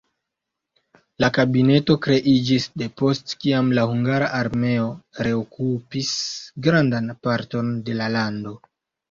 [1.23, 4.89] La kabineto kreiĝis depost kiam la hungara armeo
[5.29, 6.11] reokupis
[6.71, 8.57] grandan parton de la lando.